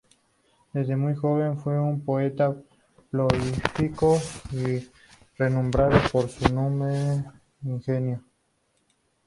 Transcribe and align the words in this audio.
Desde 0.73 0.95
muy 0.95 1.13
joven 1.13 1.59
fue 1.59 1.79
un 1.79 2.03
poeta 2.03 2.55
prolífico 3.11 4.19
y 4.51 4.89
renombrado 5.37 5.99
por 6.11 6.27
su 6.27 6.51
numen 6.51 6.91
e 7.63 7.69
ingenio. 7.69 8.23